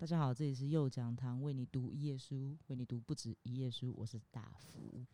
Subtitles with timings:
[0.00, 3.92] 大家好，这里是右讲堂，为你读一页书，为你读不止一页书。
[3.96, 5.04] 我是大福。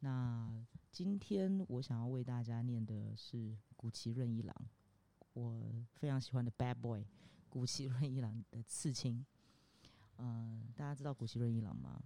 [0.00, 0.62] 那
[0.92, 4.54] 今天我想要为大家念的是古奇润一郎，
[5.32, 7.06] 我非常喜欢的 Bad Boy
[7.48, 9.24] 古奇润一郎的刺青。
[10.18, 11.98] 嗯、大家知道古奇润一郎吗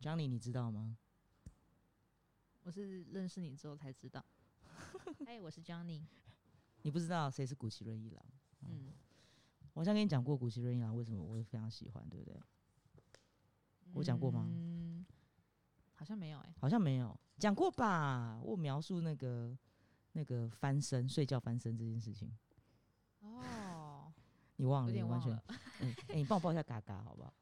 [0.00, 0.96] ？Johnny，你知道吗？
[2.62, 4.24] 我是认识你之后才知道。
[5.26, 6.06] 嗨，我是 Johnny。
[6.80, 8.24] 你不知道谁是古奇润一郎？
[8.62, 8.90] 嗯，
[9.74, 12.40] 我好像跟你讲过古奇润一郎为什么我非常喜欢，对不对？
[13.92, 14.46] 我讲过吗？
[14.48, 15.04] 嗯，
[15.92, 18.40] 好像没有哎、好像没有讲过吧？
[18.42, 19.56] 我描述那个
[20.12, 22.32] 那个翻身睡觉翻身这件事情，
[23.20, 24.12] 哦，
[24.56, 24.92] 你忘了？
[24.92, 25.44] 你完全忘了。
[25.80, 27.32] 嗯，哎、你帮我抱一下嘎嘎好不好？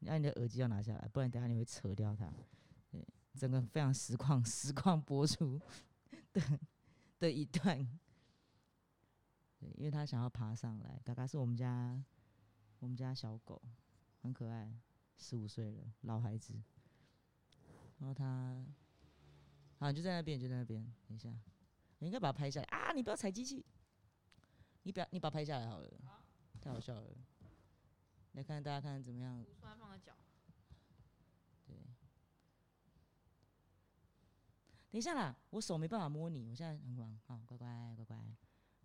[0.00, 2.28] 你按你的耳机要拿下来，不然等下你会扯掉它。
[2.90, 3.06] 对，
[3.38, 5.60] 整个非常实况实况播出
[6.32, 6.42] 的
[7.20, 7.88] 的一段。
[9.62, 12.04] 对，因为他想要爬上来，嘎嘎是我们家
[12.80, 13.62] 我们家小狗，
[14.20, 14.74] 很可爱，
[15.16, 16.60] 十五岁了，老孩子。
[17.98, 18.66] 然后他，
[19.78, 21.32] 好，你就在那边，你就在那边，等一下，
[22.00, 22.92] 你应该把它拍下来啊！
[22.92, 23.64] 你不要踩机器，
[24.82, 25.88] 你不要，你把它拍下来好了，
[26.60, 27.16] 太好笑了。
[28.32, 29.44] 来看大家看怎么样？
[29.60, 30.16] 突然放个脚，
[31.64, 31.76] 对，
[34.90, 38.16] 等一下啦，我手没办法摸你，我现在很忙，好，乖乖乖乖，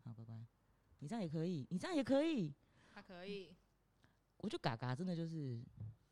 [0.04, 0.46] 好乖乖，
[1.00, 2.54] 你这样也可以，你这样也可以，
[2.90, 3.56] 他可以。
[4.38, 5.62] 我就嘎嘎真的就是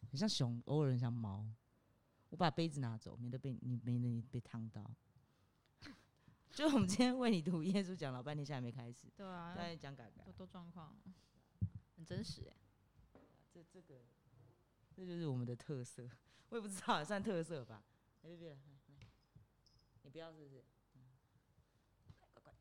[0.10, 1.46] 很像熊，偶尔很像猫。
[2.30, 4.90] 我把杯子拿走，免得被你免得你被烫到。
[6.52, 10.34] 就我们今天为你读耶稣讲老半天，现在还没开始，对啊，在讲嘎嘎多。
[10.34, 10.96] 多状况，
[11.96, 12.56] 很真实哎、
[13.52, 14.06] 这这个，
[14.96, 16.10] 这就是我们的特色。
[16.50, 17.84] 我也不知道，算特色吧。
[18.22, 19.08] 来别别来，来，
[20.04, 20.64] 你不要是不是？
[20.94, 21.02] 嗯，
[22.22, 22.54] 来乖乖，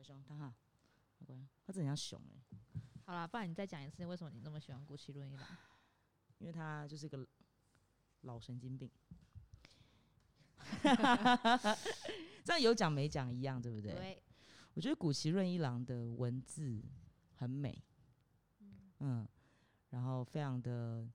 [0.00, 0.50] 小熊躺好，
[1.18, 2.58] 乖乖，它真像熊哎、
[3.04, 5.46] 好啦，不然你再讲一次，为什么你那么喜欢古奇论一郎？
[6.38, 7.26] 因为他就是个
[8.22, 8.90] 老神经病。
[12.42, 13.92] 这样有讲没讲一样，对不对？
[13.92, 14.22] 对，
[14.72, 16.82] 我觉得古奇润一郎的文字
[17.34, 17.84] 很美，
[19.00, 19.28] 嗯，
[19.90, 21.06] 然后非常的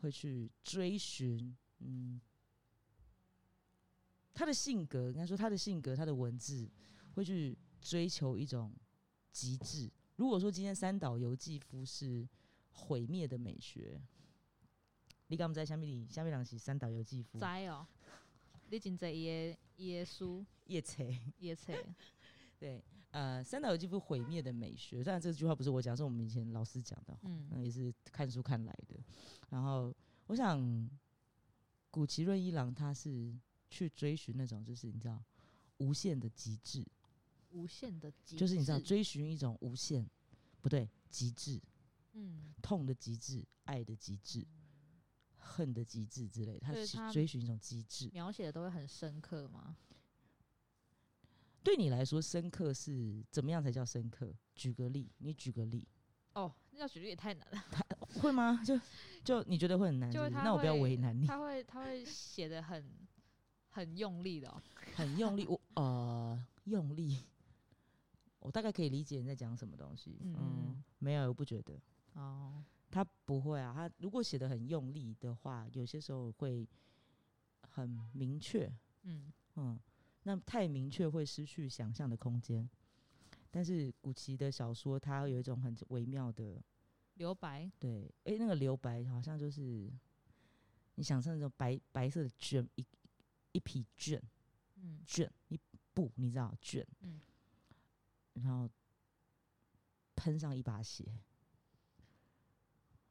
[0.00, 2.20] 会去追寻，嗯，
[4.34, 6.70] 他的性格，应该说他的性格，他的文字
[7.14, 8.72] 会去追求一种
[9.32, 9.90] 极致。
[10.16, 12.26] 如果说今天三岛由纪夫是
[12.70, 14.00] 毁灭的美学，
[15.26, 17.86] 你敢不在下面里下面两是三岛由纪夫知哦。
[18.70, 21.18] 你真在伊的伊的书叶切。
[21.38, 21.74] 伊的册，
[22.58, 28.98] 对，呃，三岛由纪夫毁灭的美学，当然这句话不是我讲，是我们以前老师讲的，嗯那也是看书看来的。
[29.50, 29.94] 然后
[30.26, 30.88] 我想，
[31.90, 33.34] 古奇润一郎他是
[33.68, 35.22] 去追寻那种，就是你知道
[35.78, 36.86] 无限的极致，
[37.52, 40.06] 无限的极致，就是你知道追寻一种无限，
[40.60, 41.60] 不对，极致，
[42.12, 44.46] 嗯，痛的极致，爱的极致，
[45.36, 48.08] 恨的极致之类的，他他追寻一种极致。
[48.12, 49.76] 描写的都会很深刻吗？
[51.62, 54.34] 对你来说，深刻是怎么样才叫深刻？
[54.54, 55.86] 举个例，你举个例。
[56.34, 57.64] 哦，那要举例也太难了。
[58.20, 58.60] 会吗？
[58.66, 58.78] 就
[59.22, 62.84] 就你觉得会很难那我不要为难你，他会他会写的很
[63.68, 64.60] 很用力的哦。
[64.96, 67.16] 很用力，我呃用力，
[68.42, 70.18] 我大概可以理解你在讲什么东西。
[70.20, 71.80] 嗯嗯，没有，我不觉得
[72.14, 73.72] 哦，他不会啊。
[73.74, 76.68] 他如果写的很用力的话，有些时候会
[77.68, 78.70] 很明确，
[79.02, 79.78] 嗯嗯，
[80.24, 82.68] 那太明确会失去想象的空间。
[83.50, 86.62] 但是古奇的小说，它有一种很微妙的
[87.14, 89.92] 留白，对，诶，那个留白好像就是
[90.94, 92.86] 你想象那种白白色的卷，一
[93.52, 94.22] 一匹卷
[94.76, 95.60] 嗯卷一
[95.92, 97.20] 布，你知道卷，嗯，
[98.34, 98.68] 然后
[100.16, 101.04] 喷上一把血，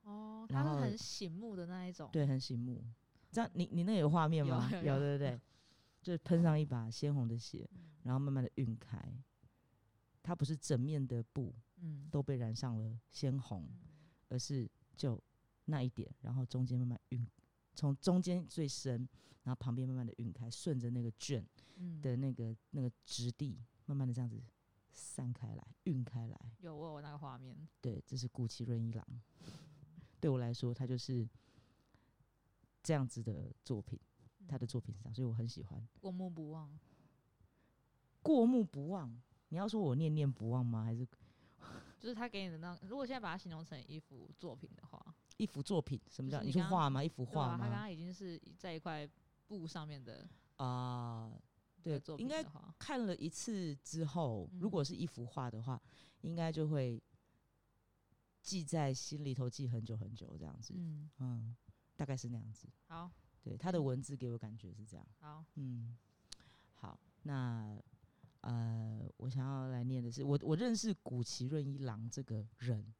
[0.03, 2.83] 哦，他是很醒目的那一种，对，很醒目。
[3.31, 4.69] 这样你你那有画面吗？
[4.71, 5.39] 有有有对不对？
[6.01, 8.99] 就是喷上一把鲜红的血，嗯然后慢慢的晕开，
[10.23, 13.69] 它不是整面的布嗯，都被染上了鲜红，
[14.29, 15.21] 而是就
[15.65, 17.25] 那一点，然后中间慢慢晕，
[17.75, 19.07] 从中间最深，
[19.43, 21.45] 然后旁边慢慢的晕开，顺着那个卷
[21.75, 24.41] 嗯的那个那个质地，慢慢的这样子
[24.91, 26.37] 散开来，晕开来。
[26.59, 29.05] 有我有那个画面，对，这是古奇润一郎。
[30.19, 31.27] 对我来说，他就是
[32.83, 33.99] 这样子的作品，
[34.47, 35.87] 他的作品是这样，所以我很喜欢。
[35.99, 36.77] 过目不忘，
[38.21, 40.83] 过目不忘，你要说我念念不忘吗？
[40.83, 41.07] 还是
[41.99, 45.99] 就是他给你的那，如果现在把它形容成一幅作品的话，一幅作品？
[46.09, 46.41] 什么叫？
[46.41, 47.03] 你就是你刚说画吗？
[47.03, 47.71] 一幅对啊，他刚？
[47.79, 49.07] 刚已经是在一块
[49.47, 50.27] 布上面的
[50.57, 51.31] 啊、
[51.83, 52.43] 对作，品应该，
[52.77, 55.81] 看了一次之后，嗯如果是一幅画的话，
[56.21, 57.01] 应该就会
[58.41, 60.73] 记在心里头，记很久很久这样子。
[60.77, 61.55] 嗯，嗯，
[61.95, 62.67] 大概是那样子。
[62.87, 63.11] 好，
[63.41, 65.05] 对他的文字给我感觉是这样。
[65.19, 65.97] 好，嗯，
[66.73, 67.77] 好，那
[68.41, 72.93] 呃，我想要来念的是，我我认识古奇润一郎这个人，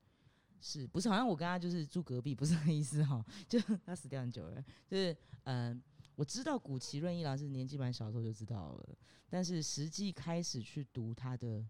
[0.59, 3.25] 是不是好像我跟他就是住隔壁，不是那意思哈？
[3.49, 5.11] 就他死掉很久了，就是
[5.45, 5.81] 嗯、呃
[6.21, 8.95] 我知道古奇润一郎是年纪蛮小的时候就知道了，
[9.27, 11.67] 但是实际开始去读他的，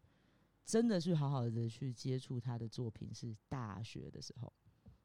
[0.65, 4.51] 真的去好好的去接触他的作品是大学的时候，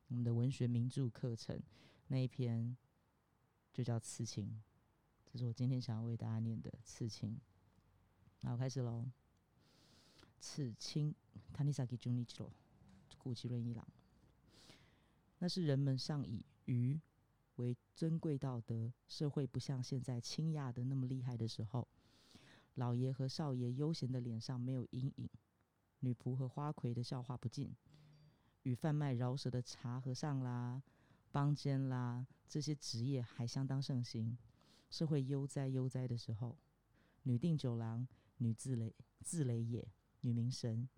[0.09, 1.63] 我们的文学名著课程
[2.09, 2.77] 那一篇
[3.73, 4.47] 就叫《刺青》。
[5.33, 7.39] 这是我今天想要为大家念的《刺青》。
[8.49, 9.07] 好，开始喽。
[10.41, 11.15] 刺青
[11.55, 12.51] ，Tanisaki Junichiro，
[13.17, 13.87] 古奇润一郎。
[15.39, 17.01] 那是人们尚以愚
[17.57, 21.87] 为尊贵道德，社会不像现在倾轧的那么厉害的时候，
[22.75, 25.29] 老爷和少爷悠闲的脸上没有阴影，
[26.01, 27.75] 女仆和花魁的笑话不尽，
[28.63, 30.83] 与贩卖饶舌的茶和尚啦、
[31.33, 34.37] 帮奸啦这些职业还相当盛行。
[34.89, 36.57] 社会悠哉悠哉的时候，
[37.23, 38.07] 女定酒廊、
[38.39, 38.95] 女自雷
[39.25, 39.87] 自雷也、
[40.21, 40.89] 女明神，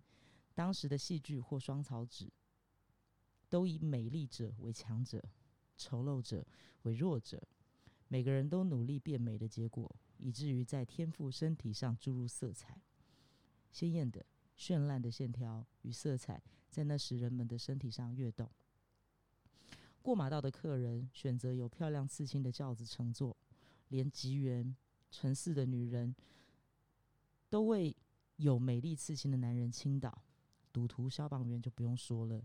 [0.53, 2.31] 当时的戏剧或双草纸，
[3.49, 5.23] 都以美丽者为强者，
[5.79, 6.45] 丑陋者
[6.83, 7.41] 为弱者。
[8.09, 12.79] 每个人都努力变美的结果，以至于在天赋身体上注入色彩，
[13.71, 14.25] 鲜艳的、
[14.57, 18.49] 绚烂的线条与色彩，在那时人们的身体上跃动。
[20.01, 23.35] 过马道的客人选择有漂亮刺青的轿子乘坐。
[23.89, 24.75] 连吉原
[25.09, 26.15] 城市的女人
[27.49, 27.95] 都为
[28.35, 30.23] 有美丽刺青的男人倾倒，
[30.71, 32.39] 赌徒、消防员就不用说了，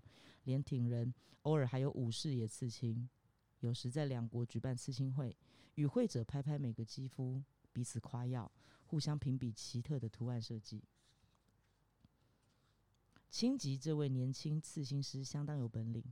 [0.45, 3.07] 连挺人偶尔还有武士也刺青。
[3.65, 5.35] 有时在两国举办刺青会，
[5.77, 8.53] 与会者拍拍每个肌肤，彼此夸耀，
[8.85, 10.85] 互相评比奇特的图案设计。
[13.31, 16.05] 青吉这位年轻刺青师相当有本领，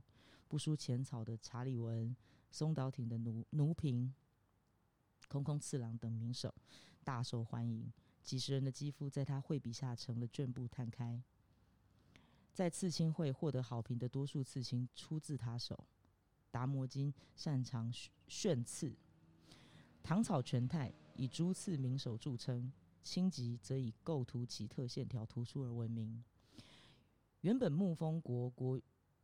[0.47, 2.15] 不输浅草的查理文、
[2.49, 4.11] 松岛町的奴奴平。
[5.27, 6.51] 空空次郎等名手
[7.03, 11.21] 大受欢迎，几十人的肌肤在他绘笔下成了绢布摊开。
[12.51, 15.87] 在刺青会获得好评的多数刺青出自他手。
[16.53, 17.91] 达摩金擅长
[18.27, 18.95] 炫刺，
[20.03, 22.71] 唐草全太以朱刺名手著称，
[23.01, 26.23] 清吉则以构图奇特、线条突出而闻名。
[27.41, 28.79] 原本沐风国国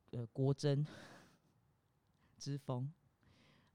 [0.09, 0.83] 呃国真
[2.39, 2.91] 之风，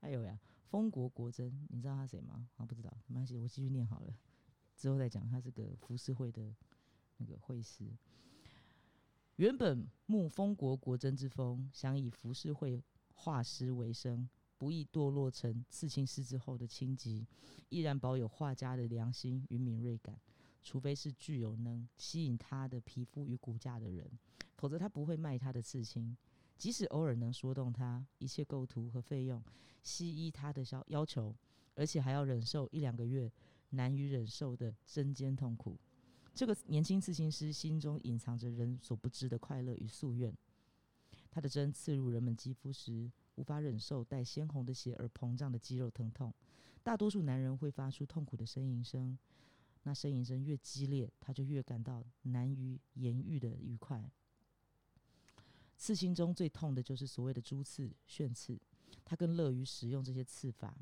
[0.00, 0.36] 哎呦呀！
[0.68, 2.48] 风国国真，你知道他谁吗？
[2.56, 4.18] 啊，不知道，没关系，我继续念好了，
[4.76, 5.30] 之后再讲。
[5.30, 6.52] 他是个浮世绘的
[7.18, 7.86] 那个绘师。
[9.36, 12.82] 原本慕丰国国真之风，想以浮世绘
[13.14, 14.28] 画师为生，
[14.58, 17.26] 不易堕落成刺青师之后的青吉，
[17.70, 20.20] 依然保有画家的良心与敏锐感。
[20.62, 24.10] 除非是具有能吸引他的皮肤与骨架的人，
[24.56, 26.16] 否则他不会卖他的刺青。
[26.56, 29.42] 即使偶尔能说动他，一切构图和费用
[29.82, 31.36] 悉依他的要要求，
[31.74, 33.30] 而且还要忍受一两个月
[33.70, 35.78] 难以忍受的针尖痛苦。
[36.34, 40.34] 这个年轻刺青师心中隐藏着人所不知的快乐与夙愿。
[41.34, 46.32] 他的针刺入人们肌肤时，无法忍受带鲜红的血而膨胀的肌肉疼痛。
[46.80, 49.18] 大多数男人会发出痛苦的呻吟声，
[49.82, 54.08] 那呻吟声越激烈，他就越感到难于言喻的愉快。
[55.76, 58.56] 刺青中最痛的就是所谓的猪刺、炫刺，
[59.04, 60.72] 他更乐于使用这些刺法，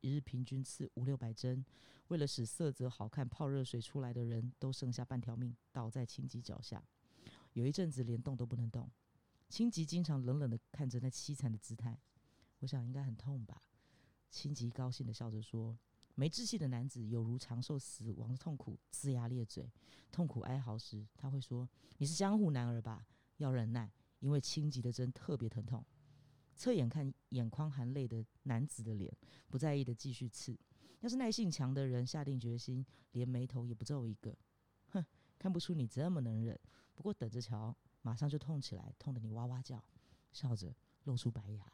[0.00, 1.64] 一日平均刺五六百针。
[2.08, 6.82] 为了使色泽好看，泡热水出来的人都剩下半条命，倒在青吉脚下。
[7.52, 8.90] 有一阵子连动都不能动，
[9.50, 12.00] 青吉经常冷冷的看着那凄惨的姿态。
[12.60, 13.60] 我想应该很痛吧。
[14.30, 15.76] 青吉高兴的笑着说
[16.14, 19.68] ：“没志气的男子有如长寿死亡的痛苦，龇牙咧嘴。
[20.12, 23.04] 痛苦哀嚎时，他会说：‘你是江湖男儿吧？
[23.38, 23.90] 要忍耐。’
[24.20, 25.84] 因为青吉的针特别疼痛，
[26.54, 29.12] 侧眼看眼眶含泪的男子的脸，
[29.48, 30.56] 不在意的继续刺。
[31.00, 34.36] 要是耐性强的人下定决心，连眉头也不皱一个。
[34.90, 35.04] 哼，
[35.38, 36.56] 看不出你这么能忍。
[36.94, 39.82] 不过等着瞧，马上就痛起来，痛得你哇哇叫，
[40.32, 41.64] 笑着露出白牙。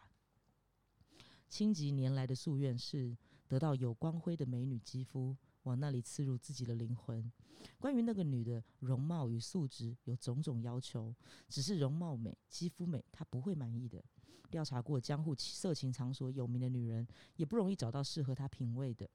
[1.49, 3.16] 青吉年来的夙愿是
[3.47, 7.33] 得到有光辉的美女肌肤，往那里刺入自己的灵魂。
[7.78, 11.14] 关于那个女的容貌与素质有种种要求，
[11.49, 14.04] 只是容貌美、肌肤美，她不会满意的。
[14.50, 17.06] 调查过江户色情场所有名的女人，
[17.37, 19.09] 也不容易找到适合她品味的。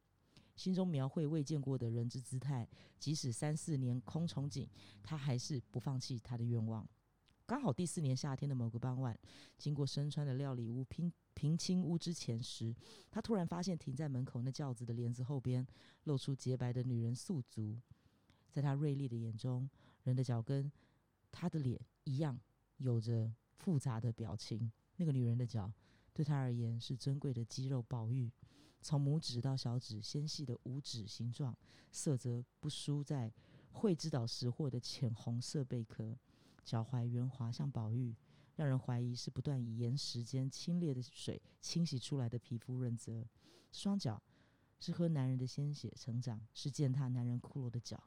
[0.55, 4.67] 心中描绘未见过的人之姿态，即使三四年空憧憬，
[5.03, 6.87] 她还是不放弃她的愿望。
[7.51, 9.13] 刚好第四年夏天的某个傍晚，
[9.57, 12.73] 经过身川的料理屋平平清屋之前时，
[13.11, 15.67] 他突然发现停在门口那轿子的帘子后边，
[16.05, 17.77] 露出洁白的女人素足。
[18.49, 19.69] 在他锐利的眼中，
[20.03, 20.71] 人的脚跟
[21.29, 22.39] 他的脸一样，
[22.77, 24.71] 有着复杂的表情。
[24.95, 25.69] 那个女人的脚，
[26.13, 28.31] 对他而言是珍贵的肌肉宝玉，
[28.81, 31.53] 从拇指到小指纤细的五指形状，
[31.91, 33.29] 色泽不输在
[33.73, 36.17] 惠之岛石货的浅红色贝壳，
[36.63, 38.15] 脚踝圆滑像宝玉，
[38.55, 43.27] 让人怀疑是不断以岩石间清冽的水清洗出来的皮肤润泽。
[43.71, 44.21] 双脚
[44.79, 48.03] 是喝男人的鲜血成长，是践踏男人骷髅的脚。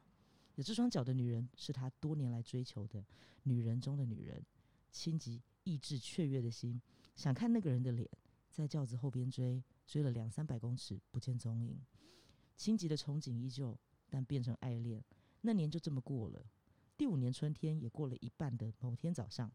[0.55, 3.03] 有这双脚的女人，是他多年来追求的
[3.43, 4.43] 女人中的女人。
[4.91, 6.81] 轻极意志雀跃的心，
[7.15, 8.09] 想看那个人的脸，
[8.49, 11.77] 在轿子后边追，追了两三百公尺，不见踪影。
[12.55, 13.77] 轻极的憧憬依旧，
[14.09, 15.03] 但变成爱恋。
[15.41, 16.45] 那年就这么过了。
[16.97, 19.51] 第五年春天也过了一半的某天早上，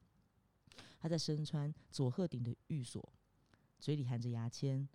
[0.98, 3.12] 他在身穿佐鹤顶的寓所，
[3.78, 4.86] 嘴里含着牙签，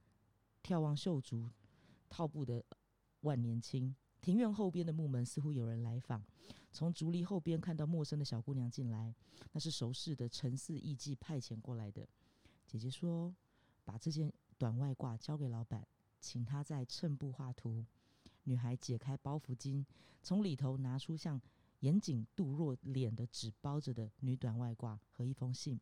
[0.64, 1.50] 眺望秀竹
[2.10, 2.64] 套布的
[3.22, 3.96] 万年青。
[4.22, 6.24] 庭院后边的木门似乎有人来访，
[6.72, 9.14] 从竹篱后边看到陌生的小姑娘进来，
[9.52, 12.08] 那是熟识的陈氏艺妓派遣过来的。
[12.66, 13.34] 姐姐说
[13.86, 15.88] ：“把这件短外褂交给老板，
[16.20, 17.86] 请他在衬布画图。”
[18.46, 19.86] 女孩解开包袱巾，
[20.22, 21.40] 从里头拿出像
[21.86, 25.80] 严谨杜若脸的纸包着的女短外褂和一封信。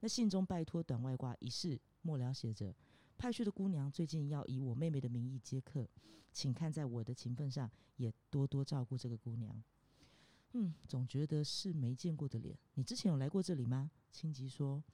[0.00, 2.74] 那信中拜托短外褂一事，末了写着。
[3.16, 5.88] 派去的姑娘最近要以我妹妹的名义接客，
[6.34, 9.64] 请看在我的情分上，也多多照顾这个姑娘。
[10.52, 12.54] 嗯，总觉得是没见过的脸。
[12.74, 13.90] 你之前有来过这里吗？
[14.12, 14.84] 青吉说，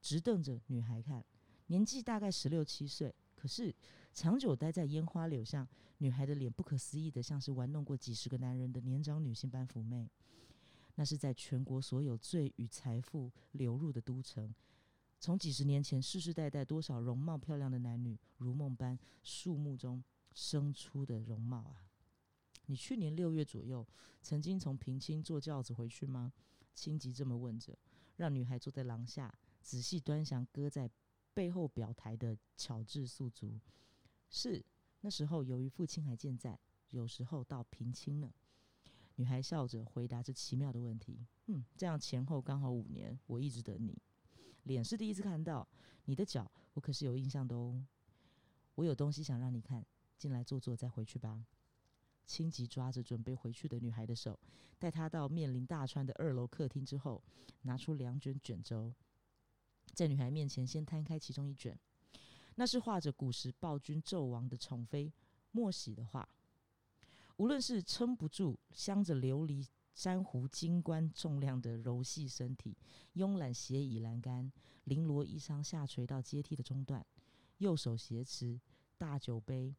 [0.00, 1.24] 直瞪着女孩看，
[1.66, 3.74] 年纪大概十六七岁，可是
[4.12, 5.66] 长久待在烟花柳巷，
[5.98, 10.10] 女孩的脸不可思议的像是玩弄过几十个男人的年长女性般妩媚。
[10.96, 14.54] 那是在全国所有最与财富流入的都城。
[15.18, 20.02] 从几十年前，世世代代多少容貌漂亮的男女如梦般树木中
[20.34, 21.88] 生出的容貌啊！
[22.66, 23.86] 你去年六月左右
[24.20, 26.32] 曾经从平清坐轿子回去吗？
[26.74, 27.78] 青吉这么问着，
[28.16, 30.90] 让女孩坐在廊下，仔细端详搁在
[31.32, 33.58] 背后表台的巧制素足。
[34.30, 34.64] 是
[35.00, 36.58] 那时候，由于父亲还健在，
[36.90, 38.32] 有时候到平清了。
[39.16, 41.26] 女孩笑着回答这奇妙的问题。
[41.46, 44.00] 嗯，这样前后刚好五年，我一直等你。
[44.62, 45.68] 脸是第一次看到
[46.04, 47.84] 你的脚，我可是有印象的哦。
[48.76, 49.84] 我有东西想让你看，
[50.16, 51.44] 进来坐坐再回去吧。
[52.24, 54.38] 青吉抓着准备回去的女孩的手，
[54.78, 57.22] 带她到面临大川的二楼客厅之后，
[57.62, 58.94] 拿出两卷卷轴，
[59.92, 61.76] 在女孩面前先摊开其中一卷，
[62.54, 65.12] 那是画着古时暴君纣王的宠妃
[65.52, 66.28] 莫喜的画。
[67.36, 69.66] 无论是撑不住镶着琉璃。
[69.92, 72.74] 珊瑚金冠重量的柔细身体，
[73.16, 74.50] 慵懒斜倚栏杆，
[74.86, 77.04] 绫罗衣裳下垂到阶梯的中段，
[77.58, 78.58] 右手挟持
[78.96, 79.74] 大酒杯，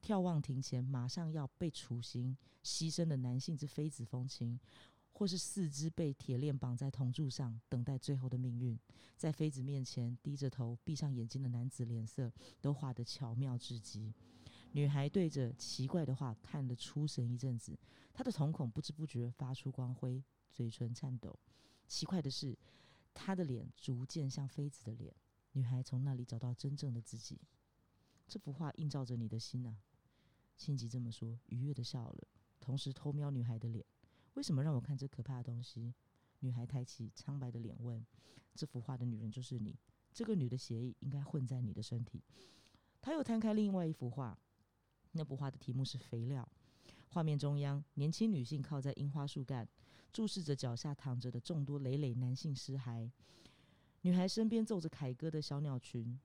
[0.00, 4.58] 眺望庭前马上要被处刑牺牲的男性之妃子风情，
[5.18, 8.78] 或是四肢被铁链绑在铜柱上等待最后的命运，
[9.16, 12.30] 在妃子面前低着头闭上眼睛的男子脸色，
[12.60, 14.12] 都画得巧妙至极。
[14.72, 17.78] 女孩对着奇怪的画看得出神一阵子。
[18.12, 21.34] 她的瞳孔不知不觉发出光辉，嘴唇颤抖。
[21.88, 22.54] 奇怪的是，
[23.14, 25.14] 她的脸逐渐像妃子的脸。
[25.52, 27.40] 女孩从那里找到真正的自己。
[28.28, 29.78] 这幅画映照着你的心啊，
[30.58, 32.28] 辛吉这么说，愉悦的笑了，
[32.60, 33.82] 同时偷瞄女孩的脸。
[34.36, 35.94] 为什么让我看这可怕的东西？
[36.40, 38.04] 女孩抬起苍白的脸问
[38.54, 39.78] ：“这幅画的女人就是你？
[40.12, 42.22] 这个女的血液应该混在你的身体。”
[43.00, 44.38] 他又摊开另外一幅画，
[45.12, 46.46] 那幅画的题目是“肥料”。
[47.08, 49.66] 画面中央，年轻女性靠在樱花树干，
[50.12, 53.10] 注视着脚下躺着的众多累累男性尸骸。
[54.02, 56.20] 女孩身边奏着凯歌的小鸟群，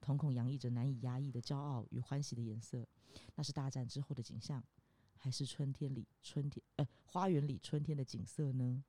[0.00, 2.86] 瞳孔洋溢着难以压抑的骄傲与欢喜的颜色。
[3.34, 4.62] 那是大战之后的景象，
[5.26, 8.84] 还是春天里春天呃花园里春天的景色呢？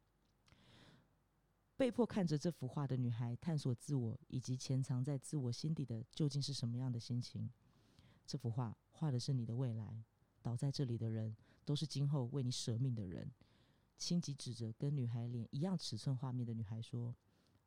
[1.75, 7.49] 被迫看着这幅画的女孩，探索自我以及潜藏在自我心底的究竟是什么样的心情？
[8.23, 10.03] 这幅画画的是你的未来。
[10.43, 13.31] 倒在这里的人，都是今后为你舍命的人。
[13.97, 17.15] 青吉指着跟女孩脸一样尺寸画面的女孩说：“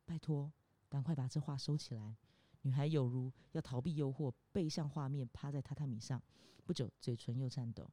[0.06, 0.52] 拜托，
[0.88, 2.16] 赶快把这画收起来。”
[2.62, 6.22] 女孩有如要逃避诱惑，背向画面，趴在榻榻米上。
[6.64, 7.90] 不久，嘴唇又颤抖。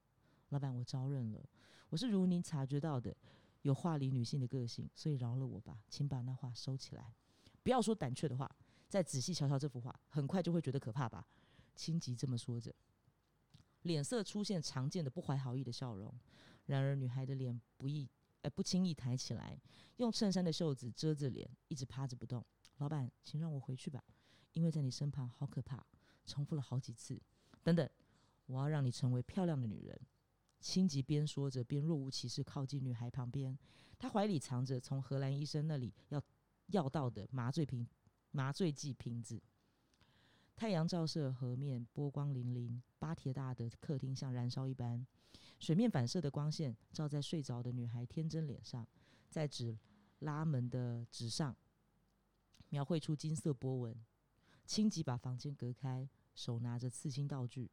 [0.50, 1.44] 老板，我招认了，
[1.90, 3.16] 我是如您察觉到的，
[3.64, 7.14] 有画里女性的个性，所以饶了我吧，请把那画收起来。
[7.64, 8.50] 不要说胆怯的话，
[8.88, 11.28] 再仔细瞧瞧这幅画，很快就会觉得可怕吧。
[11.76, 12.74] 青吉这么说着。
[13.82, 16.14] 脸色出现常见的不怀好意的笑容，
[16.66, 18.10] 然而女孩的脸不易，
[18.42, 19.60] 呃，不轻易抬起来，
[19.98, 22.46] 用衬衫的袖子遮着脸，一直趴着不动。
[22.78, 24.04] 老板，请让我回去吧，
[24.54, 25.86] 因为在你身旁好可怕。
[26.26, 27.22] 重复了好几次。
[27.64, 27.90] 等等，
[28.48, 30.00] 我要让你成为漂亮的女人。
[30.60, 33.58] 青吉边说着边若无其事靠近女孩旁边，
[33.98, 36.22] 他怀里藏着从荷兰医生那里要
[36.68, 37.88] 要到的麻醉瓶、
[38.32, 39.42] 麻醉剂瓶子。
[40.56, 42.82] 太阳照射河面，波光粼粼。
[43.00, 45.06] 巴铁大的客厅像燃烧一般，
[45.60, 48.86] 水面反射的光线照在睡着的女孩天真脸上，
[49.30, 49.78] 在纸
[50.20, 51.56] 拉门的纸上
[52.70, 53.96] 描绘出金色波纹。
[54.66, 57.70] 轻吉把房间隔开，手拿着刺青道具，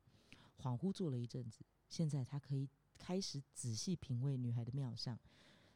[0.59, 1.65] 恍惚坐了一阵子。
[1.95, 5.17] 现在他可以开始仔细品味女孩的妙相，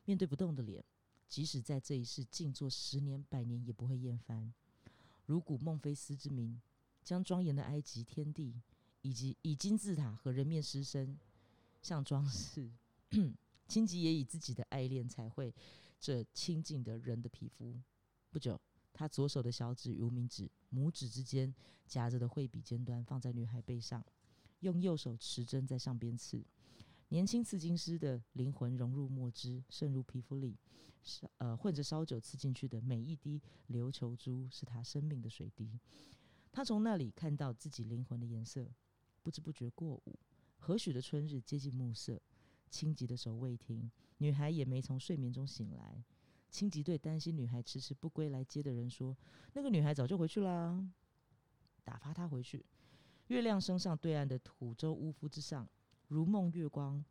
[0.05, 0.85] 面对不动的脸，
[1.29, 4.53] 即使在这一世静坐十年百年，也不会厌烦。
[5.27, 6.61] 如古孟菲斯之名。
[7.05, 8.61] 将庄严的埃及天地，
[9.01, 11.19] 以及以金字塔和人面狮身
[11.81, 12.71] 像装饰，
[13.67, 15.55] 青吉也以自己的爱恋彩绘
[15.99, 17.75] 这亲近的人的皮肤。
[18.31, 18.61] 不久，
[18.93, 21.55] 他左手的小指无名指、拇指之间
[21.87, 24.05] 夹着的绘笔尖端放在女孩背上，
[24.61, 26.45] 用右手持针在上边刺。
[27.09, 30.57] 年轻刺金师的灵魂融入墨汁，渗入皮肤里，
[31.03, 35.79] 烧呃混着烧酒刺进去的每一滴琉球珠，是他生命的水滴。
[36.53, 38.69] 他从那里看到自己灵魂的颜色，
[39.23, 40.19] 不知不觉过午。
[40.59, 42.21] 何许的春日接近暮色，
[42.71, 46.05] 青吉的手未停，女孩也没从睡眠中醒来。
[46.51, 49.17] 青吉对担心女孩迟迟不归来接的人说
[49.55, 50.87] ：“那个女孩早就回去啦。”
[51.85, 52.65] 打发她回去。
[53.29, 55.69] 月亮升上对岸的土州屋夫之上，
[56.09, 57.05] 如梦月光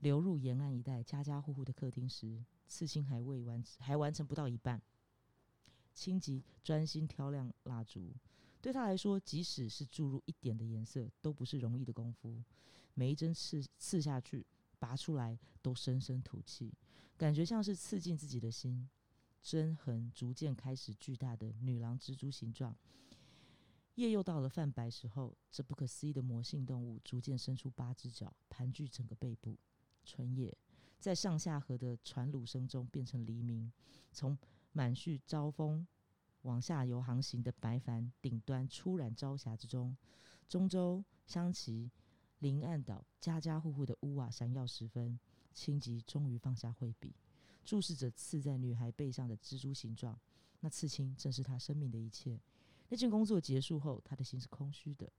[0.00, 4.80] 流入沿岸一带家家户户的客厅时，刺青还未完，还完成不到一半。
[5.94, 8.12] 青吉专心挑亮蜡烛。
[8.60, 12.42] 对他来说，即使是注入一点的颜色，都不是容易的功夫。
[12.92, 14.46] 每一针刺刺下去，
[14.78, 16.74] 拔出来都深深吐气，
[17.16, 18.86] 感觉像是刺进自己的心。
[19.42, 22.76] 针痕逐渐开始巨大的女郎蜘蛛形状。
[23.96, 29.56] 夜又到了泛白时候，这不可思议的魔性动物逐渐伸出八只脚，盘踞整个背部。
[30.04, 30.56] 春夜，
[30.98, 33.72] 在上下河的船橹声中变成黎明，
[34.10, 34.36] 从
[34.72, 35.86] 满蓄朝风。
[36.42, 39.96] 往下游航行的白帆顶端初染朝霞之中，
[40.48, 41.88] 中州、香旗、
[42.40, 45.20] 临岸岛家家户户的屋瓦闪耀时分，
[45.54, 47.14] 青吉终于放下绘笔，
[47.64, 50.18] 注视着刺在女孩背上的蜘蛛形状。
[50.58, 52.40] 那刺青正是他生命的一切。
[52.92, 55.10] 那件工作结束后，他的心是空虚的。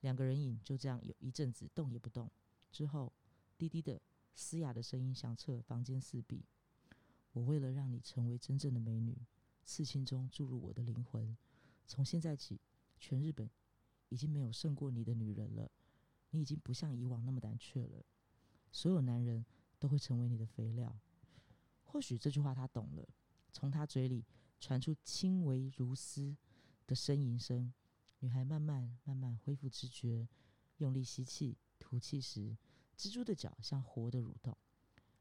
[0.00, 2.30] 两个人影就这样有一阵子动也不动。
[2.72, 3.12] 之后，
[3.58, 4.00] 低低的、
[4.34, 6.46] 嘶哑的声音响彻房间四壁
[7.34, 9.18] ：“我为了让你成为真正的美女。”
[9.66, 11.36] 刺青中注入我的灵魂。
[11.86, 12.58] 从现在起，
[12.98, 13.50] 全日本
[14.08, 15.70] 已经没有胜过你的女人了。
[16.30, 18.02] 你已经不像以往那么胆怯了。
[18.72, 19.44] 所有男人
[19.78, 20.98] 都会成为你的肥料。
[21.82, 23.06] 或许这句话他懂了。
[23.52, 24.24] 从他嘴里
[24.58, 26.34] 传出轻微如丝
[26.86, 27.72] 的呻吟声。
[28.20, 30.28] 女孩慢慢慢慢恢复知觉，
[30.78, 32.56] 用力吸气、吐气时，
[32.96, 34.56] 蜘蛛的脚像活的蠕动。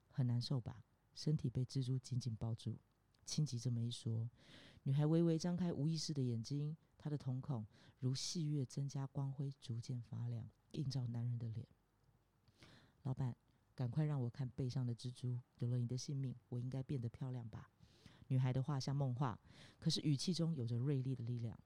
[0.10, 0.86] 很难受吧？
[1.14, 2.78] 身体被蜘蛛紧紧抱住。
[3.26, 4.30] 轻吉这么一说，
[4.84, 7.66] 女孩微微张开无意识的眼睛，她的瞳孔
[8.00, 11.68] 如细月增加光辉，逐渐发亮，映照男人的脸。
[13.04, 13.36] 老板，
[13.74, 15.40] 赶快让我看背上的蜘蛛。
[15.58, 17.72] 有了你的性命，我应该变得漂亮吧？
[18.28, 19.40] 女孩的话像梦话，
[19.80, 21.58] 可是语气中有着锐利的力量。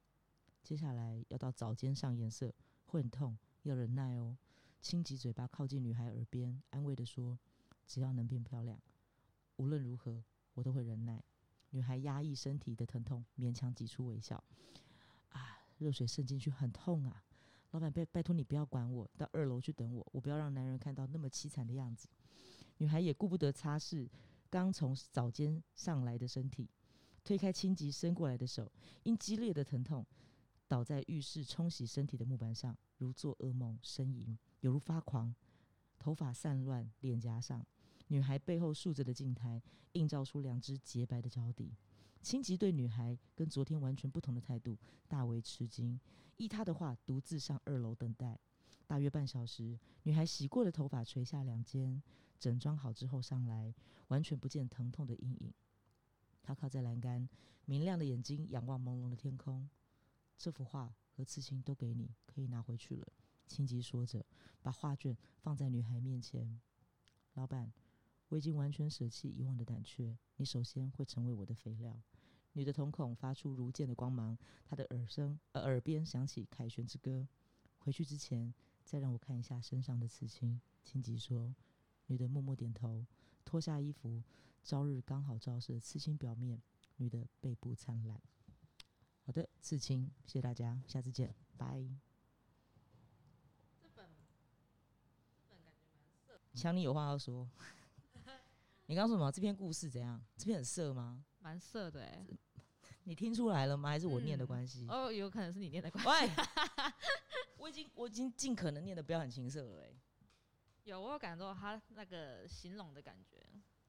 [0.61, 2.53] 接下来要到早间上颜色，
[2.85, 4.37] 会很痛，要忍耐哦。
[4.81, 7.37] 轻吉嘴巴靠近女孩耳边，安慰的说
[7.87, 8.79] ：“只要能变漂亮，
[9.57, 11.23] 无论如何，我都会忍耐。”
[11.71, 14.43] 女孩压抑身体的疼痛，勉强挤出微笑。
[15.29, 17.23] 啊，热水渗进去很痛啊！
[17.71, 20.07] 老板，拜拜托你不要管我，到二楼去等我。
[20.11, 22.07] 我不要让男人看到那么凄惨的样子。
[22.77, 24.09] 女孩也顾不得擦拭
[24.49, 26.69] 刚从早间上来的身体，
[27.23, 28.71] 推开青吉伸过来的手，
[29.03, 30.05] 因激烈的疼痛，
[30.67, 35.35] 倒在浴室冲洗身体的木板上，如做噩梦呻吟，犹如发狂，
[35.99, 37.65] 头发散乱脸颊上。
[38.07, 41.75] 女孩背后竖着的镜台，映照出两只洁白的脚底。
[42.21, 45.99] 青吉对女孩跟昨天完全不同的态度大为吃惊，
[46.38, 48.39] 依他的话，独自上二楼等待。
[48.88, 52.01] 大约半小时，女孩洗过的头发垂下两肩，
[52.39, 53.73] 整装好之后上来，
[54.08, 55.54] 完全不见疼痛的阴影。
[56.41, 57.28] 他靠在栏杆，
[57.65, 59.69] 明亮的眼睛仰望朦胧的天空。
[60.38, 63.08] 这幅画和刺青都给你，可以拿回去了。
[63.45, 64.25] 青吉说着，
[64.62, 66.60] 把画卷放在女孩面前。
[67.34, 67.71] 老板。
[68.30, 71.99] 我已经完全舍弃以往的胆怯，你首先会成为我的肥料。
[72.54, 77.28] 女的瞳孔发出如剑的光芒，她的耳声呃耳边响起凯旋之歌。
[77.80, 78.54] 回去之前，
[78.86, 80.62] 再让我看一下身上的刺青。
[80.84, 81.56] 青吉说。
[82.09, 83.05] 女的默默点头，
[83.45, 84.21] 脱下衣服，
[84.63, 86.59] 朝日刚好照射刺青表面，
[86.97, 88.19] 女的背部灿烂。
[89.21, 91.87] 好的，刺青，谢谢大家，下次见，拜。
[93.79, 94.09] 这本
[95.31, 96.41] 这本感觉蛮色。
[96.55, 97.47] 强，你有话要说？
[98.87, 99.31] 你刚说什么？
[99.31, 100.19] 这篇故事怎样？
[100.35, 101.23] 这篇很色吗？
[101.41, 102.25] 蛮色的哎、
[103.03, 103.89] 你听出来了吗？
[103.89, 104.87] 还是我念的嗯关系？
[104.89, 106.09] 哦，有可能是你念的关系。
[106.09, 106.45] 喂，
[107.57, 109.95] 我已经我已经尽可能念的不要很情色了、欸。
[110.89, 113.45] 有，我有感受到他那个形容的感觉，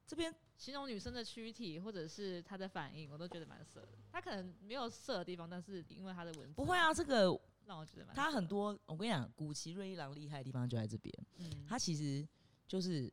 [0.07, 3.99] 这边形容女生的躯体或者是她的反应，我都觉得蛮色的。
[4.13, 12.27] 她可能没有色的地方，但是因为她的文字不会啊，这个让我觉得蛮他色的，很多，我跟你讲，古奇瑞一郎厉害的地方就在这边，嗯，他其实
[12.67, 13.13] 就是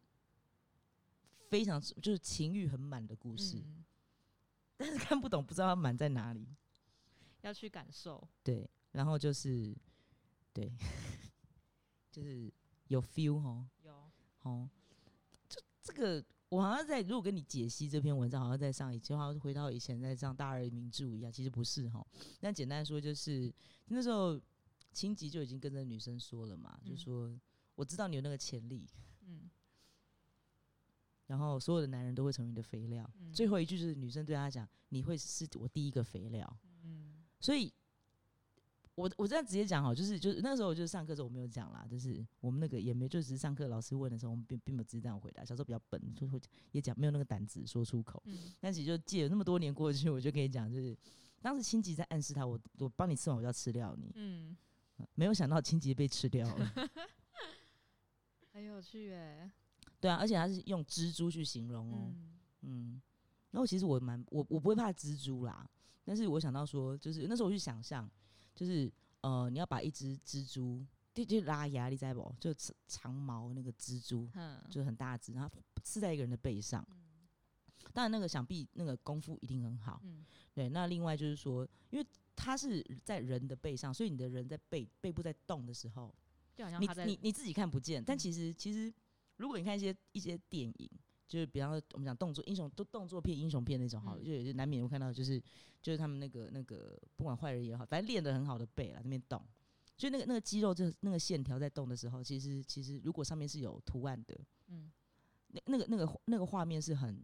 [1.49, 3.85] 非常就是情欲很满的故事，嗯
[4.79, 6.47] 但是看不懂，不知道它满在哪里。
[7.41, 9.75] 要去感受，对，然后就是
[10.51, 10.71] 对，
[12.11, 12.51] 就是
[12.87, 13.76] 有 feel 哦有，
[14.47, 14.69] 哦，
[15.49, 22.05] 就这个我好像在如果跟你解析这篇文章，好像在上一期，好像回到以前在上大二名著一样，其实不是哈。
[22.39, 23.53] 但简单说就是
[23.87, 24.39] 那时候
[24.93, 27.39] 青吉就已经跟着女生说了嘛，就嗯说
[27.75, 28.87] 我知道你有那个潜力，
[29.25, 29.49] 嗯
[31.27, 33.09] 然后所有的男人都会成为你的肥料。
[33.19, 37.71] 嗯，最后一句就是女生对他讲：“你会是我第一个肥料。”嗯所以，
[38.97, 45.45] 我我这样直接讲哈，就是就是那时候就是上课的时候我没有讲啦，就是我们那个也没就只是上课老师问的时候，我们并并没有直接这样回答。
[45.45, 48.19] 小时候比较笨，就会也讲没有那个胆子说出口。
[48.25, 50.97] 嗯但其实就借了那么多年过去，我就跟你讲，就是
[51.43, 54.11] 当时青吉在暗示他，我我帮你吃完，我就要吃掉你。
[54.15, 54.57] 嗯，
[55.13, 56.73] 没有想到青吉被吃掉了，
[58.51, 59.51] 很有趣哎，
[60.01, 62.31] 对啊，而且他是用蜘蛛去形容哦，嗯
[62.61, 63.01] 嗯，
[63.51, 65.69] 然后其实我蛮我我不会怕蜘蛛啦，
[66.03, 68.09] 但是我想到说，就是那时候我去想象，
[68.57, 68.91] 就是
[69.21, 72.35] 呃，你要把一只蜘蛛就就拉牙，你知道不？
[72.39, 75.49] 就长长毛那个蜘蛛，嗯，就很大只，然后
[75.83, 76.85] 刺在一个人的背上。
[77.93, 80.01] 当然，那个想必那个功夫一定很好。
[80.03, 86.13] 嗯对，那另外就是说，因为它是在人的背上，所以你的人在背背部在动的时候，
[86.55, 88.91] 你就好像他在你你自己看不见，但嗯其实其实
[89.37, 90.89] 如果你看一些一些电影，
[91.27, 95.41] 就是比方说我们讲动作英雄都动作片、英雄片那种好了，嗯就有些难免会看到，就是
[95.81, 99.43] 就是他们那个那个不管坏人也好，反正练得很好的背啦，那边动，
[99.97, 104.91] 所以那个那个肌肉就那个线条在动的时候，其实其实如果上面是有图案的，嗯
[105.49, 107.21] 那那个那个那个画面是很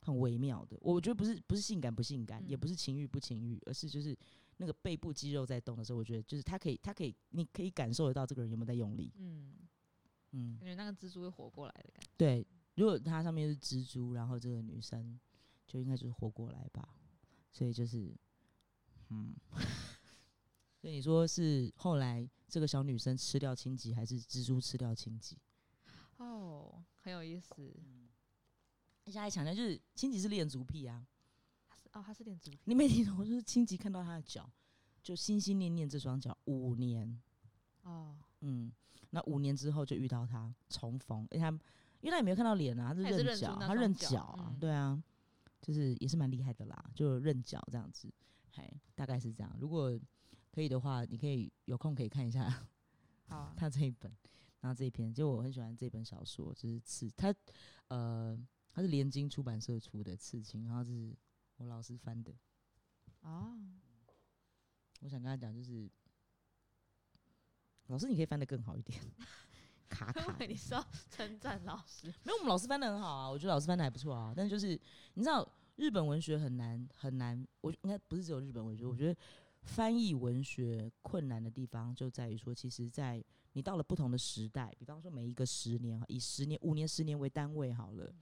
[0.00, 0.78] 很微妙的。
[0.80, 4.16] 我觉得不是不是性感不性感，也嗯不是情欲不情欲，而是就是
[4.56, 9.12] 那个背部肌肉在动的时候，我觉得就是他可以他可以你可以感受得到这个人有没有在用力。
[9.16, 9.54] 嗯，
[10.32, 12.46] 嗯，感觉那个蜘蛛会活过来的感觉，对。
[12.78, 15.18] 如果它上面是蜘蛛，然后这个女生
[15.66, 16.88] 就应该就是活过来吧。
[17.50, 18.14] 所以就是，
[19.08, 19.34] 嗯，
[20.80, 25.36] 所以你说是后来这个小女生吃掉青吉，还是蜘蛛吃掉青吉？
[26.18, 27.74] 哦，很有意思，
[29.04, 31.04] 而且还强调就是青吉是恋足癖啊，
[31.68, 33.26] 他是哦，他是恋足癖，你没听懂？
[33.26, 34.48] 就是青吉看到他的脚，
[35.02, 37.20] 就心心念念这双脚五年，
[37.82, 38.70] 哦，嗯，
[39.10, 41.58] 那五年之后就遇到他重逢，因为他
[42.00, 45.02] 因为他也没有看到脸啊，他是认脚，他认脚脚啊，嗯对啊，
[45.60, 48.12] 就是也是蛮厉害的啦，就认脚这样子，
[48.52, 49.56] 嘿，大概是这样。
[49.60, 49.98] 如果
[50.52, 52.48] 可以的话，你可以有空可以看一下
[53.28, 54.10] 好啊， 他这一本，
[54.60, 57.34] 然后这一篇，就我很喜欢这本小说，就是刺，他
[57.88, 58.38] 呃，
[58.72, 61.14] 他是联经出版社出的《刺青》，然后这是
[61.56, 62.32] 我老师翻的。
[63.22, 63.52] 啊，
[65.00, 65.90] 我想跟他讲，就是
[67.88, 69.00] 老师，你可以翻的更好一点，
[69.88, 74.32] 卡卡的因为 你是要称赞老师，没有，我们老师翻的很好啊，我觉得老师翻的还不错啊。
[74.36, 74.78] 但是就是
[75.14, 75.46] 你知道，
[75.76, 79.20] 日本文学很难很难，我应该不是只有日本文学，我觉得
[79.62, 83.22] 翻译文学困难的地方就在于说，其实，在
[83.52, 88.12] 你到了不同的时代，比方说每一个十年，以十年、五年、十年为单位好了，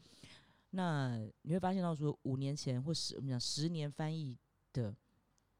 [0.71, 4.37] 那你会发现到说，五年前或十我们讲十年翻译
[4.73, 4.95] 的，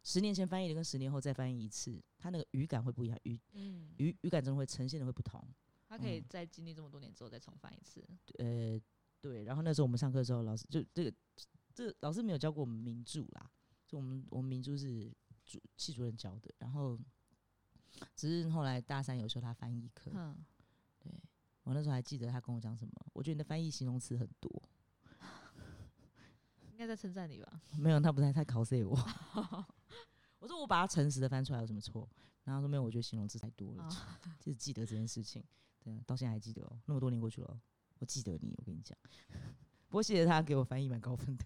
[0.03, 5.43] 十年前翻译的跟十年后再翻译一次，它那个语感会不一样，语嗯，语语感真的会呈现的会不同。
[5.89, 8.05] 他可以嗯在经历这么多年之后再重翻一次，
[8.39, 8.81] 呃，
[9.21, 11.13] 对，然后那时候我们上课的时候，老师就这个
[11.75, 13.51] 这个老师没有教过我们名著啦，
[13.87, 15.13] 就我们我们名著是
[15.45, 16.99] 主系主任教的，然后
[18.15, 20.37] 只是后来大三有时候他翻译课，嗯，
[20.99, 21.13] 对
[21.63, 24.63] 我那时候还记得他跟我讲什么，我觉得你的翻译形容词很多，
[26.71, 27.61] 应该在称赞你吧？
[27.79, 28.95] 没有，他不是他考 C 我，
[30.41, 32.09] 我说我把它诚实的翻出来有什么错？
[32.45, 33.91] 然后他说没有，我觉得形容词太多了，哦
[34.39, 35.43] 就是记得这件事情，
[35.87, 37.61] 对啊，到现在还记得哦，那么多年过去了哦，
[38.01, 38.99] 我记得你，我跟你讲，
[39.87, 41.45] 不过谢谢他给我翻译蛮高分的。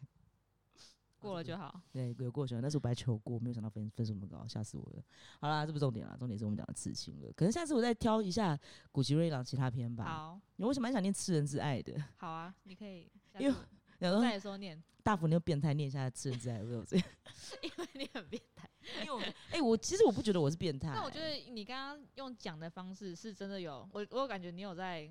[1.19, 1.79] 过了就好。
[1.93, 2.63] 对，有过去了。
[2.63, 5.03] 但是我本来求过，没有想到分分数那么高，吓死我了。
[5.39, 7.31] 好啦，这不重点了，重点是我们讲的刺青了。
[7.35, 8.59] 可能下次我再挑一下
[8.91, 10.05] 古奇瑞朗其他篇吧。
[10.05, 12.03] 好，我为什么蛮想念《吃人之爱》的？
[12.17, 13.55] 好啊，你可以因为
[14.01, 17.07] 然后的时候念，大福那个变态念一下《吃人之爱》，有这样？
[17.63, 18.69] 因为你很变态。
[19.03, 25.09] 因为我哎、我其实我不觉得我是变态、但我觉得你刚刚用讲的方式是真的有，我我有感觉你有在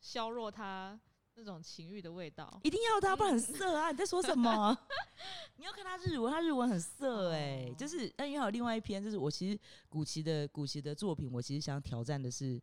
[0.00, 0.98] 削弱他
[1.34, 2.60] 那种情欲的味道。
[2.62, 3.90] 一定要的啊，不然很色啊！
[3.90, 4.76] 你在说什么？
[5.56, 9.58] 你要看他日文，他日文很色哎、哦就是，但因为还有另外一篇，就是我其实
[9.88, 12.62] 古奇的古奇的作品，我其实想挑战的是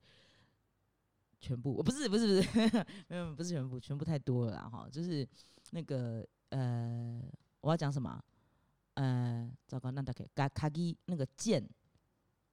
[1.39, 5.28] 全部，我不是不是不是， 没有不是全部，全部太多了啦哈，就是
[5.71, 7.21] 那个呃，
[7.62, 8.23] 我要讲什么啊？
[8.95, 11.67] 呃，糟糕，那大概卡卡基那个剑，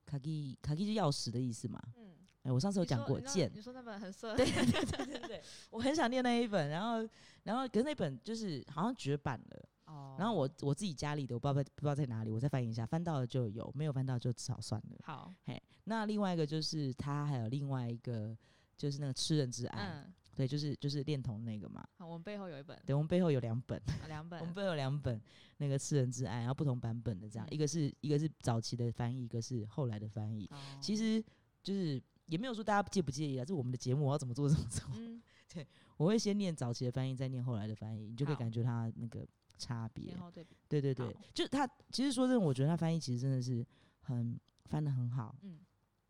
[0.04, 1.82] 卡基卡基就钥匙的意思嘛。
[1.96, 7.08] 嗯，哎、我上次有讲过你说剑，你说那本很色， 对对 对对对，我很想念那一本，然后
[7.42, 14.98] 然后可是那本就是好像绝版了，哦然后我我自己家里的我不知道在不知道在哪里，我再翻译一下，翻到了就有，没有翻到就只好算了。
[15.02, 18.36] 好，嘿，那另外一个就是他还有另外一个
[18.76, 21.86] 就是那个吃人之爱，嗯，对，就是就是恋童那个嘛。
[21.98, 25.20] 好，我们背后有一本，对，我们背后有两本，啊两本， 我们背后有两本
[25.58, 30.46] 那个吃人之爱，然后不同版本的这样，嗯一个是一个是早期的翻译，一个是后来的翻译。
[30.52, 31.22] 哦其实
[31.62, 34.84] 就是也没有说大家介不介意啊，这是我们的节目，我要怎么做怎么做。
[34.94, 40.20] 嗯， 对我会先念早期的翻译，再念后来的翻译，你就可以感觉它那个差别前。
[40.20, 43.66] 后对，对对对，就是他其实说真的，我觉得他翻译其实真的是
[44.00, 45.34] 很翻的很好。
[45.42, 45.58] 嗯，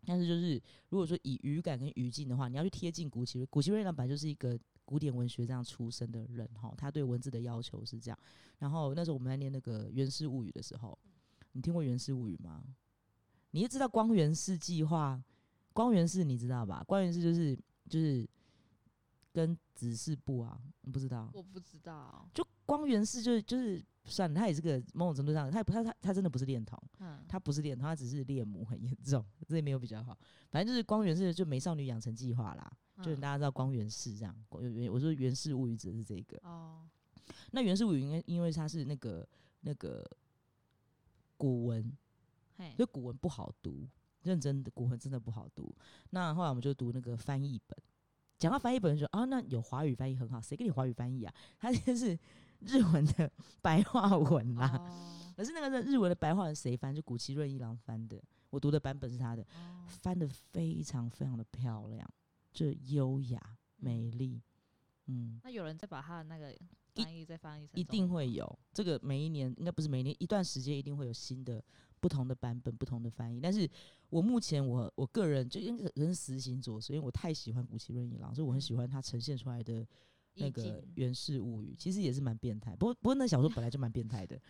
[0.06, 0.54] 但是就是
[0.88, 8.18] 如果说以语感跟语境的话，你要去贴近古奇瑞，古奇瑞郎本来就是一个古典文学这样出身的人哈，他对文字的要求是这样。
[8.58, 10.96] 然后那时候我们在念那个《源氏物语》的时候，
[11.52, 12.64] 你听过《源氏物语》吗？
[13.50, 15.22] 你也知道光源氏计划，
[15.72, 16.84] 光源氏你知道吧？
[16.86, 18.28] 光源氏就是就是
[19.32, 21.30] 跟子氏部啊，你不知道？
[21.34, 30.16] 我不知道，就光源氏就是就是算了，他也是个某种程度上，他也不他他他真的不是恋童，嗯，他不是恋童，他只是恋母很严重，这也没有比较好。
[30.50, 34.36] 反正就是光源氏就美少女养成计划啦，就是嗯大家知道光源氏这样。
[34.50, 36.86] 我说源氏物语指的是这个，哦，
[37.52, 39.26] 那源氏物语应该因为它是那个
[39.60, 40.04] 那个
[41.36, 41.92] 古文，
[42.56, 43.88] 嘿所以，古文不好读，
[44.22, 45.74] 认真的古文真的不好读。
[46.10, 47.76] 那后来我们就读那个翻译本，
[48.38, 51.34] 讲到翻译本就说啊，那有华语翻译很好，谁给你华语翻译啊？
[51.58, 52.16] 他就是
[52.60, 54.76] 日文的白话文啦。
[54.76, 56.94] 哦，可是那个日文的白话文谁翻？
[56.94, 62.08] 就古奇润一郎翻的，我读的版本是他的，哦翻的非常非常的漂亮，
[62.52, 64.42] 就优雅美丽，
[65.06, 66.52] 嗯，那有人再把他的那个
[66.94, 68.58] 翻译再翻译成一定会有。
[68.72, 71.62] 这个每一年应该不是每一年，一段时间一定会有新的
[72.00, 73.40] 不同的版本、不同的翻译。
[73.40, 73.68] 但是
[74.08, 79.86] 我目前我我个人就因为人是实行者，所以我太喜欢古奇润一郎，所以我很喜欢他呈现出来的
[80.36, 82.74] 那个《源氏物语》，其实也是蛮变态。
[82.76, 84.40] 不过不过那小说本来就蛮变态的。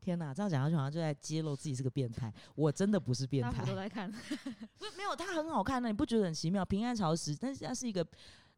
[0.00, 2.32] 天哪，这样讲下去好像就在揭露自己是个变态。
[2.54, 4.10] 我真的不是变态，都在看，
[4.78, 6.64] 不没有，它很好看的，你不觉得很奇妙？
[6.64, 8.06] 平安朝时，但是它是一个，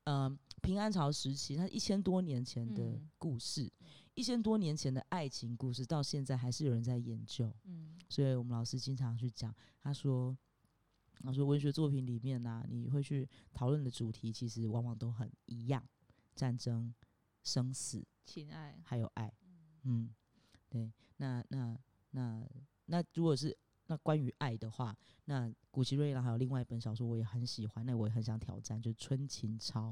[0.05, 3.69] 呃，平安朝时期，它一千多年前的嗯故事，
[4.15, 7.53] 一千多年前的爱情故事，到现在还是有人在研究。
[7.65, 10.37] 嗯，所以我们老师经常去讲，他说，
[11.25, 15.83] 他说文学作品里面呢、你会去讨论的主题，其实往往都很一样，
[16.35, 16.93] 战争、
[17.43, 19.33] 生死，情爱，还有爱。
[19.85, 20.13] 嗯，
[20.69, 21.79] 对，那那
[22.11, 22.47] 那
[22.87, 23.57] 那如果是
[23.87, 29.91] 那关于爱的话，那古奇瑞一郎还有另外一本小说我也很喜欢，那我也很想挑战，就是《春情抄》。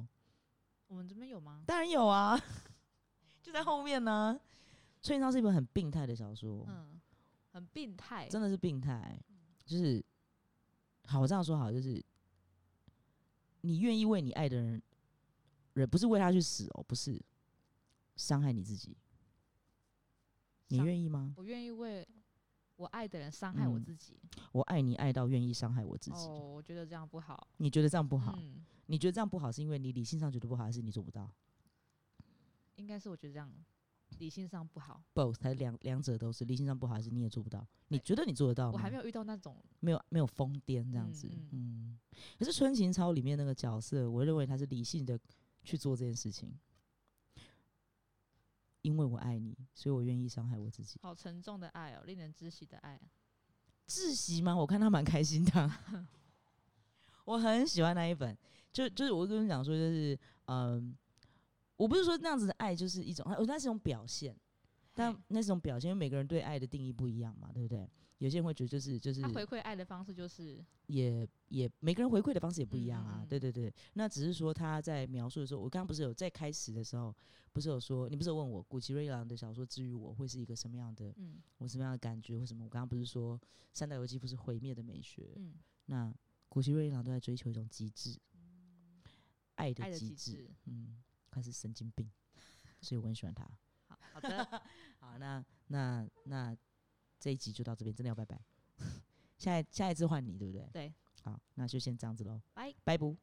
[0.86, 1.62] 我们这边有吗？
[1.66, 2.38] 当然有啊，
[3.42, 4.40] 就在后面呢。
[5.06, 7.00] 《春情抄》是一本很病态的小说，嗯，
[7.52, 9.18] 很病态，真的是病态，
[9.64, 10.04] 就是
[11.10, 12.00] 好，我这样说好，就是
[13.62, 14.80] 你愿意为你爱的人，
[15.72, 17.20] 人不是为他去死哦，不是
[18.14, 18.96] 伤害你自己，
[20.68, 21.34] 你愿意吗？
[21.36, 22.06] 我愿意为
[22.76, 24.16] 我爱的人伤害我嗯自己。
[24.52, 27.48] 我爱你爱到愿意伤害我自己，哦，我觉得这样不好。
[27.56, 28.38] 你觉得这样不好？
[28.40, 31.28] 嗯，你觉得这样不好，是因为你理性上觉得不好，还是你做不到
[32.76, 33.52] 应该是我觉得这样
[34.18, 35.02] 理性上不好。
[35.14, 37.66] ？both，还两两者都是理性上不好，还是你也做不到？
[37.88, 38.72] 你觉得你做得到吗？
[38.74, 41.98] 我还没有遇到那种，没有没有疯癫这样子，嗯嗯。
[42.38, 45.18] 可是《春情操》里面那个角色，我认为他是理性的
[45.64, 46.52] 去做这件事情，
[48.82, 50.98] 因为我爱你，所以我愿意伤害我自己。
[51.02, 53.00] 好沉重的爱哦，令人窒息的爱。
[53.86, 54.54] 窒息吗？
[54.54, 55.70] 我看他蛮开心的，
[57.24, 58.36] 我很喜欢那一本。
[58.72, 60.96] 就就是我跟你讲说，就是嗯，
[61.80, 64.36] 我不是说那样子的爱就是一种，呃那是一种表现，
[64.92, 67.88] 但那是一种表现，因为每个人对爱的定义不一样嘛，对不对？
[68.18, 73.72] 有些人会觉得就是就是他回馈爱的方式就是，也也每个人回馈的方式也不一样啊，嗯嗯嗯对对对。
[73.94, 77.16] 那只是说他在描述的时候，我刚刚不是有在开始的时候，
[77.54, 82.64] 不是有说，你不是有问我古奇瑞郎的小说治愈我会是一个什么样的，嗯我什么样的感觉或什么？
[82.64, 83.40] 我刚刚不是说
[83.72, 85.54] 三代游记不是毁灭的美学，嗯，
[85.86, 86.14] 那
[86.50, 88.18] 古奇瑞郎都在追求一种极致，
[89.54, 90.50] 爱的极致。
[90.66, 90.98] 嗯，
[91.30, 92.10] 他是神经病，
[92.80, 93.48] 所以我很喜欢他。
[93.88, 94.44] 好好的，
[94.98, 96.56] 好，那那那
[97.18, 98.40] 这一集就到这边，真的要拜拜。
[99.38, 100.68] 下一下一次换你，对不对？
[100.72, 103.16] 对，好，那就先这样子喽，拜拜不。